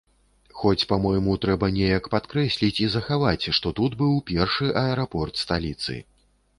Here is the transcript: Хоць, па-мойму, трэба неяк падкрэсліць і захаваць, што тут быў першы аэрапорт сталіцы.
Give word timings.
Хоць, 0.61 0.87
па-мойму, 0.93 1.35
трэба 1.43 1.69
неяк 1.75 2.09
падкрэсліць 2.15 2.81
і 2.87 2.89
захаваць, 2.97 3.45
што 3.59 3.75
тут 3.83 4.01
быў 4.03 4.19
першы 4.35 4.75
аэрапорт 4.87 5.35
сталіцы. 5.49 6.05